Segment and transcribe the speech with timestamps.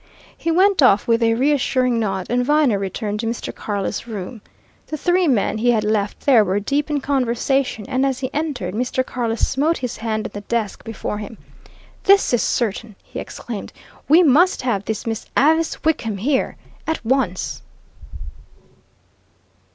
[0.35, 3.53] He went off with a reassuring nod, and Viner returned to Mr.
[3.53, 4.41] Carless' room.
[4.87, 8.73] The three men he had left there were deep in conversation, and as he entered,
[8.73, 9.05] Mr.
[9.05, 11.37] Carless smote his hand on the desk before him.
[12.05, 13.73] "This is certain!" he exclaimed.
[14.09, 16.57] "We must have this Miss Avice Wickham here
[16.87, 17.61] at once!"